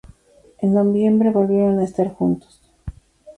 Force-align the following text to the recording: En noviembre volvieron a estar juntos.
En 0.63 0.73
noviembre 0.73 1.29
volvieron 1.29 1.77
a 1.77 1.83
estar 1.83 2.11
juntos. 2.11 2.59